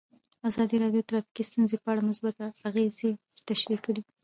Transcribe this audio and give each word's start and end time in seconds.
ازادي 0.49 0.75
راډیو 0.83 1.01
د 1.03 1.07
ټرافیکي 1.09 1.43
ستونزې 1.49 1.75
په 1.83 1.87
اړه 1.91 2.07
مثبت 2.09 2.35
اغېزې 2.69 3.11
تشریح 3.49 3.79
کړي. 3.85 4.01